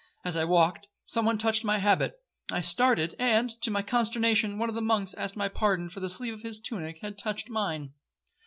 [0.25, 2.15] As I walked, some one touched my habit.
[2.51, 6.09] I started, and, to my consternation, one of the monks asked my pardon for the
[6.09, 7.93] sleeve of his tunic having touched mine.